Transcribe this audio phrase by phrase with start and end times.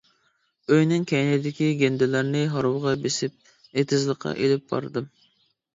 [0.71, 3.39] ئۆينىڭ كەينىدىكى گەندىلەرنى ھارۋىغا بېسىپ،
[3.81, 5.13] ئېتىزلىققا ئېلىپ باردىم.